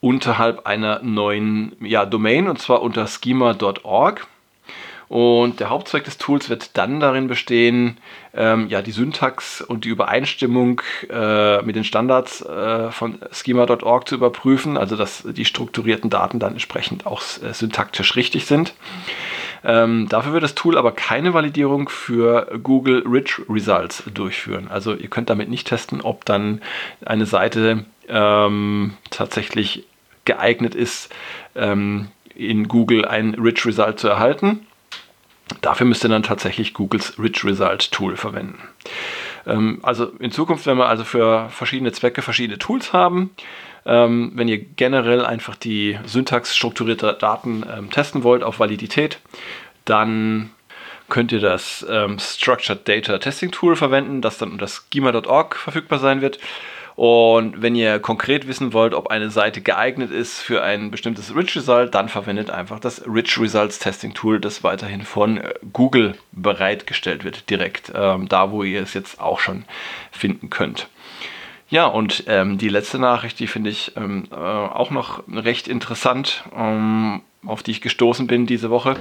unterhalb 0.01 0.67
einer 0.67 1.01
neuen 1.03 1.77
ja, 1.81 2.05
Domain 2.05 2.49
und 2.49 2.59
zwar 2.59 2.83
unter 2.83 3.07
schema.org. 3.07 4.27
Und 5.13 5.61
der 5.61 5.69
Hauptzweck 5.69 6.05
des 6.05 6.17
Tools 6.17 6.49
wird 6.49 6.79
dann 6.79 6.99
darin 6.99 7.27
bestehen, 7.27 7.99
ähm, 8.33 8.69
ja, 8.69 8.81
die 8.81 8.93
Syntax 8.93 9.61
und 9.61 9.85
die 9.85 9.91
Übereinstimmung 9.91 10.81
äh, 11.11 11.61
mit 11.61 11.77
den 11.77 11.85
Standards 11.85 12.41
äh, 12.41 12.91
von 12.91 13.19
schema.org 13.31 14.09
zu 14.09 14.15
überprüfen, 14.15 14.79
also 14.79 14.97
dass 14.97 15.23
die 15.27 15.45
strukturierten 15.45 16.09
Daten 16.09 16.39
dann 16.39 16.53
entsprechend 16.53 17.05
auch 17.07 17.21
äh, 17.43 17.53
syntaktisch 17.53 18.17
richtig 18.17 18.47
sind. 18.47 18.73
Ähm, 19.65 20.09
dafür 20.09 20.33
wird 20.33 20.43
das 20.43 20.55
Tool 20.55 20.77
aber 20.77 20.93
keine 20.93 21.35
Validierung 21.35 21.89
für 21.89 22.59
Google 22.63 23.05
Rich 23.07 23.41
Results 23.49 24.03
durchführen. 24.13 24.69
Also 24.69 24.95
ihr 24.95 25.09
könnt 25.09 25.31
damit 25.31 25.49
nicht 25.49 25.69
testen, 25.69 26.01
ob 26.01 26.25
dann 26.25 26.61
eine 27.05 27.27
Seite 27.27 27.85
ähm, 28.09 28.95
tatsächlich 29.11 29.85
geeignet 30.25 30.75
ist, 30.75 31.13
ähm, 31.55 32.09
in 32.35 32.69
Google 32.69 33.05
ein 33.05 33.35
Rich 33.35 33.67
Result 33.67 33.99
zu 33.99 34.09
erhalten. 34.09 34.67
Dafür 35.61 35.87
müsst 35.87 36.05
ihr 36.05 36.09
dann 36.09 36.23
tatsächlich 36.23 36.75
Googles 36.75 37.19
Rich 37.19 37.45
Result 37.45 37.93
Tool 37.93 38.17
verwenden. 38.17 38.59
Ähm, 39.47 39.81
also 39.83 40.07
in 40.19 40.31
Zukunft, 40.31 40.67
wenn 40.67 40.79
wir 40.79 40.89
also 40.89 41.05
für 41.05 41.49
verschiedene 41.51 41.93
Zwecke 41.93 42.23
verschiedene 42.23 42.59
Tools 42.59 42.93
haben, 42.93 43.31
ähm, 43.85 44.33
wenn 44.35 44.49
ihr 44.49 44.59
generell 44.59 45.25
einfach 45.25 45.57
die 45.57 45.99
Syntax 46.05 46.57
strukturierter 46.57 47.13
Daten 47.15 47.65
ähm, 47.71 47.91
testen 47.91 48.23
wollt 48.23 48.43
auf 48.43 48.61
Validität, 48.61 49.19
dann 49.85 50.51
könnt 51.09 51.33
ihr 51.33 51.41
das 51.41 51.85
Structured 52.19 52.89
Data 52.89 53.19
Testing 53.19 53.51
Tool 53.51 53.77
verwenden, 53.77 54.23
das 54.23 54.39
dann 54.39 54.53
unter 54.53 54.67
schema.org 54.67 55.57
verfügbar 55.57 55.99
sein 55.99 56.23
wird. 56.23 56.39
Und 56.95 57.63
wenn 57.63 57.75
ihr 57.75 57.99
konkret 57.99 58.47
wissen 58.47 58.73
wollt, 58.73 58.95
ob 58.95 59.09
eine 59.09 59.31
Seite 59.31 59.61
geeignet 59.61 60.11
ist 60.11 60.41
für 60.41 60.63
ein 60.63 60.91
bestimmtes 60.91 61.35
Rich 61.35 61.57
Result, 61.57 61.95
dann 61.95 62.09
verwendet 62.09 62.51
einfach 62.51 62.81
das 62.81 63.03
Rich 63.07 63.39
Results 63.41 63.79
Testing 63.79 64.15
Tool, 64.15 64.41
das 64.41 64.63
weiterhin 64.63 65.03
von 65.03 65.39
äh, 65.39 65.55
Google 65.73 66.17
bereitgestellt 66.33 67.25
wird, 67.25 67.49
direkt 67.51 67.93
ähm, 67.95 68.29
da, 68.29 68.51
wo 68.51 68.63
ihr 68.63 68.83
es 68.83 68.95
jetzt 68.95 69.21
auch 69.21 69.41
schon 69.41 69.65
finden 70.11 70.51
könnt. 70.51 70.89
Ja, 71.73 71.87
und 71.87 72.25
ähm, 72.27 72.59
die 72.59 72.69
letzte 72.69 72.99
Nachricht, 72.99 73.39
die 73.39 73.47
finde 73.47 73.71
ich 73.71 73.97
ähm, 73.97 74.29
äh, 74.31 74.35
auch 74.35 74.91
noch 74.91 75.23
recht 75.33 75.69
interessant, 75.69 76.45
ähm, 76.55 77.23
auf 77.47 77.63
die 77.63 77.71
ich 77.71 77.81
gestoßen 77.81 78.27
bin 78.27 78.45
diese 78.45 78.69
Woche. 78.69 78.97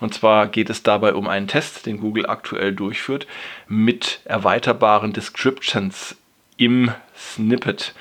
Und 0.00 0.14
zwar 0.14 0.46
geht 0.46 0.70
es 0.70 0.82
dabei 0.82 1.12
um 1.12 1.28
einen 1.28 1.48
Test, 1.48 1.84
den 1.84 2.00
Google 2.00 2.24
aktuell 2.24 2.72
durchführt, 2.72 3.26
mit 3.68 4.20
erweiterbaren 4.24 5.12
Descriptions 5.12 6.16
im 6.56 6.90
Snippet. 7.16 7.94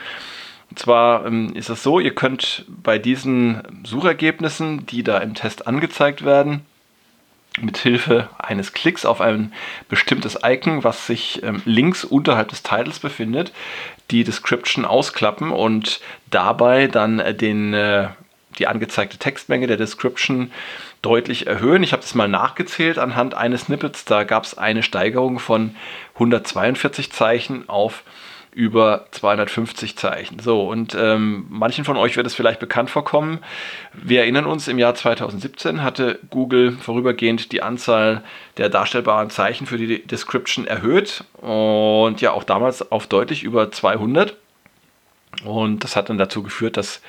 Und 0.69 0.79
zwar 0.79 1.25
ähm, 1.25 1.53
ist 1.55 1.69
es 1.69 1.83
so, 1.83 1.99
ihr 1.99 2.15
könnt 2.15 2.65
bei 2.67 2.97
diesen 2.97 3.61
Suchergebnissen, 3.85 4.85
die 4.85 5.03
da 5.03 5.19
im 5.19 5.35
Test 5.35 5.67
angezeigt 5.67 6.25
werden, 6.25 6.65
mit 7.61 7.77
Hilfe 7.77 8.29
eines 8.39 8.73
Klicks 8.73 9.05
auf 9.05 9.21
ein 9.21 9.53
bestimmtes 9.87 10.39
Icon, 10.43 10.83
was 10.83 11.05
sich 11.05 11.43
ähm, 11.43 11.61
links 11.65 12.03
unterhalb 12.03 12.47
des 12.49 12.63
Titles 12.63 12.99
befindet, 12.99 13.51
die 14.09 14.23
Description 14.23 14.85
ausklappen 14.85 15.51
und 15.51 15.99
dabei 16.31 16.87
dann 16.87 17.19
äh, 17.19 17.35
den, 17.35 17.73
äh, 17.73 18.07
die 18.57 18.67
angezeigte 18.67 19.17
Textmenge 19.17 19.67
der 19.67 19.77
Description 19.77 20.51
deutlich 21.03 21.45
erhöhen. 21.47 21.83
Ich 21.83 21.91
habe 21.91 22.01
das 22.01 22.15
mal 22.15 22.27
nachgezählt 22.27 22.97
anhand 22.97 23.35
eines 23.35 23.63
Snippets. 23.63 24.05
Da 24.05 24.23
gab 24.23 24.45
es 24.45 24.57
eine 24.57 24.81
Steigerung 24.81 25.37
von 25.37 25.75
142 26.15 27.11
Zeichen 27.11 27.69
auf 27.69 28.03
über 28.53 29.05
250 29.11 29.97
Zeichen. 29.97 30.39
So, 30.39 30.67
und 30.69 30.95
ähm, 30.99 31.45
manchen 31.49 31.85
von 31.85 31.97
euch 31.97 32.15
wird 32.15 32.27
es 32.27 32.35
vielleicht 32.35 32.59
bekannt 32.59 32.89
vorkommen. 32.89 33.39
Wir 33.93 34.21
erinnern 34.21 34.45
uns, 34.45 34.67
im 34.67 34.79
Jahr 34.79 34.95
2017 34.95 35.83
hatte 35.83 36.19
Google 36.29 36.73
vorübergehend 36.73 37.51
die 37.51 37.63
Anzahl 37.63 38.23
der 38.57 38.69
darstellbaren 38.69 39.29
Zeichen 39.29 39.65
für 39.65 39.77
die 39.77 40.05
Description 40.05 40.67
erhöht 40.67 41.23
und 41.41 42.21
ja 42.21 42.31
auch 42.31 42.43
damals 42.43 42.91
auf 42.91 43.07
deutlich 43.07 43.43
über 43.43 43.71
200. 43.71 44.35
Und 45.43 45.83
das 45.83 45.95
hat 45.95 46.09
dann 46.09 46.17
dazu 46.17 46.43
geführt, 46.43 46.77
dass 46.77 47.01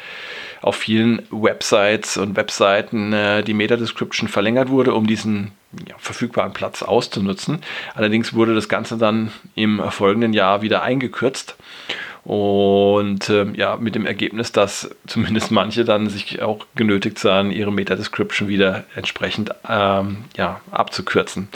auf 0.63 0.77
vielen 0.77 1.23
Websites 1.31 2.17
und 2.17 2.37
Webseiten 2.37 3.13
äh, 3.13 3.43
die 3.43 3.53
Meta-Description 3.53 4.29
verlängert 4.29 4.71
wurde, 4.71 4.95
um 4.95 5.07
diesen 5.07 5.53
ja, 5.89 5.95
verfügbaren 5.99 6.53
Platz 6.53 6.83
auszunutzen. 6.83 7.61
Allerdings 7.95 8.35
wurde 8.35 8.55
das 8.55 8.69
Ganze 8.69 8.97
dann 8.97 9.33
im 9.55 9.83
folgenden 9.91 10.33
Jahr 10.33 10.63
wieder 10.63 10.83
eingekürzt. 10.83 11.57
Und 12.25 13.29
äh, 13.29 13.47
ja, 13.53 13.77
mit 13.77 13.95
dem 13.95 14.07
Ergebnis, 14.07 14.51
dass 14.51 14.91
zumindest 15.07 15.51
manche 15.51 15.85
dann 15.85 16.09
sich 16.09 16.41
auch 16.43 16.67
genötigt 16.75 17.19
sahen, 17.19 17.51
ihre 17.51 17.73
Meta-Description 17.73 18.49
wieder 18.49 18.85
entsprechend 18.95 19.51
ähm, 19.69 20.25
ja, 20.37 20.61
abzukürzen. 20.71 21.49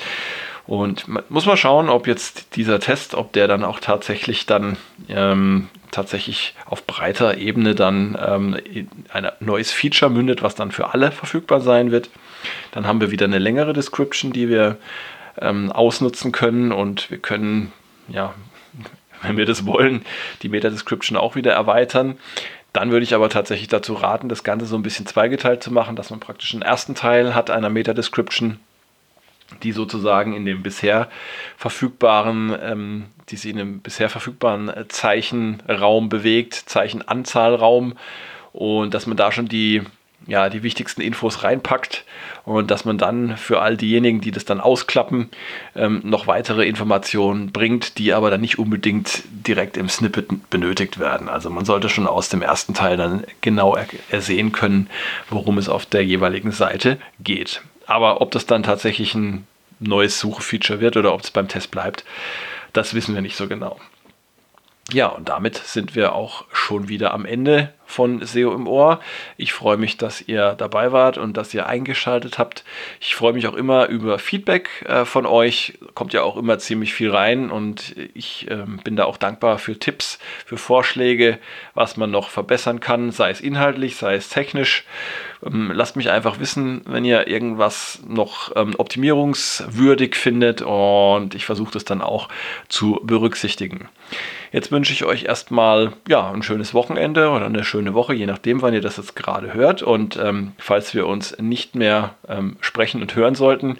Und 0.67 1.07
muss 1.31 1.47
man 1.47 1.57
schauen, 1.57 1.89
ob 1.89 2.07
jetzt 2.07 2.55
dieser 2.57 2.79
Test, 2.79 3.15
ob 3.15 3.33
der 3.33 3.49
dann 3.49 3.65
auch 3.65 3.81
tatsächlich 3.81 4.45
dann 4.45 4.77
ähm, 5.09 5.69
tatsächlich 5.90 6.54
auf 6.66 6.87
breiter 6.87 7.37
Ebene 7.38 7.75
dann 7.75 8.18
ähm, 8.25 8.57
ein 9.12 9.28
neues 9.40 9.73
Feature 9.73 10.11
mündet, 10.11 10.42
was 10.42 10.54
dann 10.54 10.71
für 10.71 10.92
alle 10.92 11.12
verfügbar 11.12 11.61
sein 11.61 11.90
wird. 11.90 12.11
Dann 12.73 12.87
haben 12.87 13.00
wir 13.00 13.11
wieder 13.11 13.26
eine 13.26 13.38
längere 13.38 13.73
Description, 13.73 14.33
die 14.33 14.49
wir 14.49 14.76
ähm, 15.40 15.73
ausnutzen 15.73 16.33
können 16.33 16.73
und 16.73 17.11
wir 17.11 17.18
können, 17.18 17.73
ja, 18.09 18.35
wenn 19.23 19.37
wir 19.37 19.47
das 19.47 19.66
wollen, 19.66 20.04
die 20.42 20.49
Meta-Description 20.49 21.16
auch 21.16 21.35
wieder 21.35 21.52
erweitern. 21.52 22.18
Dann 22.73 22.90
würde 22.90 23.04
ich 23.04 23.14
aber 23.14 23.30
tatsächlich 23.30 23.68
dazu 23.68 23.95
raten, 23.95 24.28
das 24.28 24.45
Ganze 24.45 24.66
so 24.66 24.76
ein 24.76 24.83
bisschen 24.83 25.07
zweigeteilt 25.07 25.62
zu 25.62 25.73
machen, 25.73 25.97
dass 25.97 26.11
man 26.11 26.21
praktisch 26.21 26.52
einen 26.52 26.62
ersten 26.62 26.95
Teil 26.95 27.35
hat 27.35 27.50
einer 27.50 27.71
Meta-Description, 27.71 28.61
die 29.62 29.73
sozusagen 29.73 30.35
in 30.35 30.45
dem 30.45 30.62
bisher 30.62 31.09
verfügbaren, 31.57 32.57
ähm, 32.61 33.07
die 33.31 33.37
sich 33.37 33.50
in 33.50 33.59
dem 33.59 33.81
bisher 33.81 34.09
verfügbaren 34.09 34.71
Zeichenraum 34.88 36.09
bewegt, 36.09 36.55
Zeichenanzahlraum 36.55 37.95
und 38.52 38.95
dass 38.95 39.07
man 39.07 39.17
da 39.17 39.33
schon 39.33 39.49
die 39.49 39.83
ja, 40.26 40.50
die 40.50 40.62
wichtigsten 40.62 41.00
Infos 41.00 41.43
reinpackt 41.43 42.05
und 42.45 42.71
dass 42.71 42.85
man 42.85 42.99
dann 42.99 43.37
für 43.37 43.62
all 43.62 43.76
diejenigen, 43.76 44.21
die 44.21 44.31
das 44.31 44.45
dann 44.45 44.61
ausklappen, 44.61 45.31
ähm, 45.75 46.02
noch 46.05 46.26
weitere 46.26 46.67
Informationen 46.67 47.50
bringt, 47.50 47.99
die 47.99 48.12
aber 48.12 48.31
dann 48.31 48.43
nicht 48.43 48.59
unbedingt 48.59 49.23
direkt 49.31 49.76
im 49.76 49.88
Snippet 49.88 50.50
benötigt 50.50 50.99
werden. 50.99 51.28
Also 51.28 51.49
man 51.49 51.64
sollte 51.64 51.88
schon 51.88 52.07
aus 52.07 52.28
dem 52.28 52.43
ersten 52.43 52.75
Teil 52.75 52.97
dann 52.97 53.25
genau 53.40 53.75
er 53.75 53.87
ersehen 54.11 54.52
können, 54.52 54.90
worum 55.31 55.57
es 55.57 55.69
auf 55.69 55.87
der 55.87 56.05
jeweiligen 56.05 56.52
Seite 56.52 56.99
geht. 57.20 57.62
Aber 57.88 58.20
ob 58.20 58.31
das 58.31 58.46
dann 58.46 58.62
tatsächlich 58.62 59.14
ein 59.14 59.46
neues 59.81 60.20
Suchfeature 60.20 60.81
wird 60.81 60.96
oder 60.96 61.14
ob 61.14 61.22
es 61.22 61.31
beim 61.31 61.48
Test 61.48 61.70
bleibt, 61.70 62.05
das 62.74 62.94
wissen 62.94 63.14
wir 63.14 63.22
nicht 63.22 63.37
so 63.37 63.48
genau. 63.48 63.81
Ja, 64.90 65.09
und 65.09 65.29
damit 65.29 65.57
sind 65.57 65.94
wir 65.94 66.14
auch 66.14 66.44
schon 66.51 66.88
wieder 66.88 67.12
am 67.12 67.27
Ende 67.27 67.74
von 67.85 68.24
SEO 68.24 68.55
im 68.55 68.66
Ohr. 68.66 69.01
Ich 69.37 69.53
freue 69.53 69.77
mich, 69.77 69.98
dass 69.98 70.27
ihr 70.27 70.55
dabei 70.57 70.92
wart 70.92 71.18
und 71.18 71.37
dass 71.37 71.53
ihr 71.53 71.66
eingeschaltet 71.66 72.38
habt. 72.38 72.64
Ich 72.98 73.14
freue 73.14 73.35
mich 73.35 73.46
auch 73.46 73.55
immer 73.55 73.88
über 73.88 74.18
Feedback 74.18 74.85
äh, 74.87 75.05
von 75.05 75.27
euch. 75.27 75.79
Kommt 75.94 76.14
ja 76.14 76.22
auch 76.22 76.38
immer 76.38 76.59
ziemlich 76.59 76.94
viel 76.94 77.11
rein 77.11 77.51
und 77.51 77.96
ich 78.14 78.51
äh, 78.51 78.64
bin 78.83 78.96
da 78.96 79.05
auch 79.05 79.18
dankbar 79.18 79.59
für 79.59 79.79
Tipps, 79.79 80.18
für 80.46 80.57
Vorschläge, 80.57 81.38
was 81.74 81.98
man 81.98 82.11
noch 82.11 82.31
verbessern 82.31 82.81
kann, 82.81 83.11
sei 83.11 83.31
es 83.31 83.42
inhaltlich, 83.42 83.96
sei 83.96 84.14
es 84.14 84.31
technisch. 84.31 84.85
Ähm, 85.44 85.70
lasst 85.72 85.96
mich 85.96 86.11
einfach 86.11 86.40
wissen, 86.40 86.83
wenn 86.87 87.05
ihr 87.05 87.29
irgendwas 87.29 88.01
noch 88.07 88.53
ähm, 88.57 88.74
optimierungswürdig 88.77 90.16
findet 90.16 90.62
und 90.62 91.35
ich 91.35 91.44
versuche 91.44 91.72
das 91.72 91.85
dann 91.85 92.03
auch 92.03 92.29
zu 92.68 93.01
berücksichtigen. 93.03 93.88
Jetzt 94.51 94.72
wünsche 94.72 94.92
ich 94.92 95.05
euch 95.05 95.24
erstmal 95.24 95.92
ja, 96.09 96.31
ein 96.31 96.42
schönes 96.42 96.72
Wochenende 96.72 97.29
oder 97.31 97.46
eine 97.46 97.64
schöne 97.64 97.94
Woche, 97.94 98.14
je 98.14 98.27
nachdem, 98.27 98.62
wann 98.62 98.74
ihr 98.74 98.81
das 98.81 98.96
jetzt 98.96 99.14
gerade 99.14 99.53
hört. 99.53 99.83
Und 99.83 100.16
ähm, 100.16 100.53
falls 100.59 100.94
wir 100.94 101.07
uns 101.07 101.37
nicht 101.38 101.74
mehr 101.74 102.14
ähm, 102.29 102.57
sprechen 102.61 103.03
und 103.03 103.14
hören 103.14 103.35
sollten, 103.35 103.79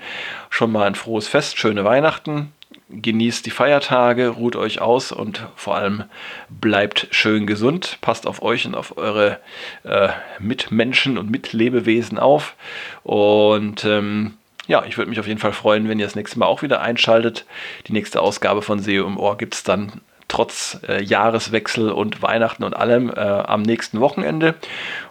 schon 0.51 0.71
mal 0.71 0.87
ein 0.87 0.95
frohes 0.95 1.27
Fest, 1.27 1.59
schöne 1.59 1.85
Weihnachten. 1.85 2.53
Genießt 2.91 3.45
die 3.45 3.51
Feiertage, 3.51 4.29
ruht 4.29 4.57
euch 4.57 4.81
aus 4.81 5.13
und 5.13 5.47
vor 5.57 5.77
allem 5.77 6.05
bleibt 6.49 7.09
schön 7.11 7.47
gesund. 7.47 7.99
Passt 8.01 8.27
auf 8.27 8.41
euch 8.43 8.67
und 8.67 8.75
auf 8.75 8.97
eure 8.97 9.41
äh, 9.85 10.09
Mitmenschen 10.39 11.19
und 11.19 11.31
Mitlebewesen 11.31 12.19
auf. 12.19 12.57
Und 13.03 13.85
ähm, 13.85 14.35
ja, 14.69 14.85
ich 14.87 14.97
würde 14.97 15.11
mich 15.11 15.21
auf 15.21 15.27
jeden 15.27 15.41
Fall 15.41 15.53
freuen, 15.53 15.89
wenn 15.89 15.99
ihr 15.99 16.07
das 16.07 16.15
nächste 16.15 16.39
Mal 16.39 16.47
auch 16.47 16.63
wieder 16.63 16.81
einschaltet. 16.81 17.45
Die 17.89 17.93
nächste 17.93 18.23
Ausgabe 18.23 18.63
von 18.63 18.79
SEO 18.79 19.07
im 19.07 19.19
Ohr 19.19 19.37
gibt 19.37 19.55
es 19.55 19.65
dann 19.65 20.01
trotz 20.29 20.79
äh, 20.87 21.03
Jahreswechsel 21.03 21.91
und 21.91 22.23
Weihnachten 22.23 22.63
und 22.63 22.77
allem 22.77 23.11
äh, 23.11 23.19
am 23.19 23.63
nächsten 23.63 24.01
Wochenende. 24.01 24.55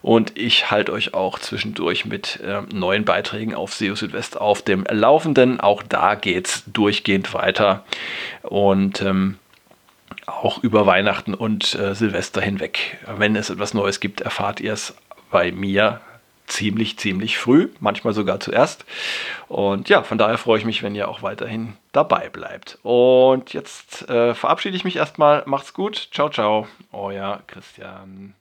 Und 0.01 0.37
ich 0.37 0.71
halte 0.71 0.93
euch 0.93 1.13
auch 1.13 1.39
zwischendurch 1.39 2.05
mit 2.05 2.39
äh, 2.41 2.61
neuen 2.73 3.03
Beiträgen 3.03 3.55
auf 3.55 3.73
SEO 3.73 3.95
Südwest 3.95 4.39
auf 4.39 4.61
dem 4.61 4.85
Laufenden. 4.89 5.59
Auch 5.59 5.83
da 5.83 6.15
geht 6.15 6.47
es 6.47 6.63
durchgehend 6.67 7.33
weiter. 7.33 7.83
Und 8.43 9.01
ähm, 9.01 9.37
auch 10.27 10.63
über 10.63 10.85
Weihnachten 10.85 11.33
und 11.33 11.73
äh, 11.75 11.95
Silvester 11.95 12.41
hinweg. 12.41 12.97
Wenn 13.17 13.35
es 13.35 13.49
etwas 13.49 13.73
Neues 13.73 13.99
gibt, 13.99 14.21
erfahrt 14.21 14.59
ihr 14.59 14.73
es 14.73 14.95
bei 15.31 15.51
mir 15.51 16.01
ziemlich, 16.47 16.97
ziemlich 16.97 17.37
früh, 17.37 17.69
manchmal 17.79 18.13
sogar 18.13 18.39
zuerst. 18.39 18.85
Und 19.47 19.89
ja, 19.89 20.03
von 20.03 20.17
daher 20.17 20.37
freue 20.37 20.57
ich 20.59 20.65
mich, 20.65 20.81
wenn 20.81 20.95
ihr 20.95 21.07
auch 21.07 21.21
weiterhin 21.21 21.73
dabei 21.91 22.29
bleibt. 22.29 22.79
Und 22.83 23.53
jetzt 23.53 24.09
äh, 24.09 24.33
verabschiede 24.33 24.75
ich 24.75 24.83
mich 24.83 24.95
erstmal. 24.95 25.43
Macht's 25.45 25.73
gut. 25.73 26.09
Ciao, 26.11 26.29
ciao. 26.29 26.67
Euer 26.91 27.41
Christian. 27.47 28.33